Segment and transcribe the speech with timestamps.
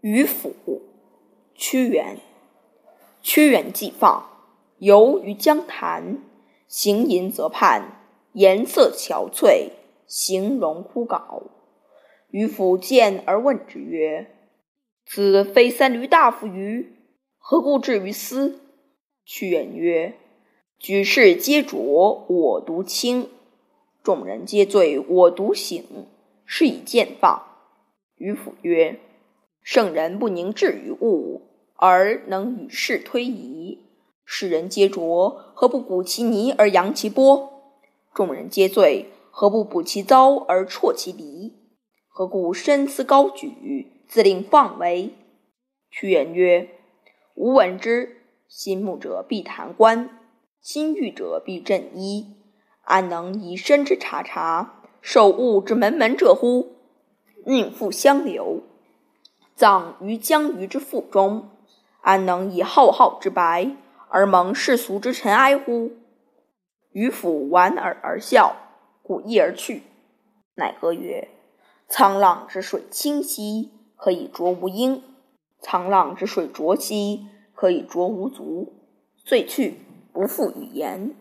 [0.00, 0.54] 渔父，
[1.54, 2.18] 屈原。
[3.22, 4.30] 屈原既放，
[4.78, 6.22] 游于江潭，
[6.66, 8.00] 行吟则畔，
[8.32, 9.72] 颜色憔悴，
[10.06, 11.42] 形容枯槁。
[12.30, 14.30] 渔父见而问之曰
[15.04, 16.96] ：“子非三闾大夫于？
[17.36, 18.60] 何故至于斯？”
[19.26, 20.14] 屈原曰
[20.80, 23.26] ：“举世皆浊，我独清；
[24.02, 26.06] 众人皆醉，我独醒。
[26.46, 27.42] 是以见放。”
[28.16, 28.98] 渔父曰。
[29.62, 31.42] 圣人不凝滞于物，
[31.76, 33.86] 而能与世推移。
[34.24, 37.74] 世人皆浊，何不鼓其泥而扬其波？
[38.14, 41.52] 众人皆醉，何不补其糟而啜其醨？
[42.08, 45.14] 何故深思高举，自令放为？
[45.90, 46.68] 屈原曰
[47.34, 48.18] ：“吾闻之，
[48.48, 50.18] 心慕者必弹冠，
[50.60, 52.36] 心欲者必振衣。
[52.82, 56.76] 安能以身之察察，受物之门门者乎？
[57.46, 58.62] 宁复相留。”
[59.60, 61.50] 葬于江鱼之腹中，
[62.00, 63.76] 安能以浩浩之白
[64.08, 65.90] 而蒙世俗之尘埃乎？
[66.92, 68.56] 渔父莞尔而笑，
[69.02, 69.82] 鼓翼而去。
[70.54, 71.28] 乃歌曰
[71.90, 75.02] ：“沧浪之水清兮，可以濯吾缨；
[75.60, 78.72] 沧浪之水浊兮，可以濯吾足。”
[79.26, 79.76] 遂去，
[80.14, 81.14] 不复语言。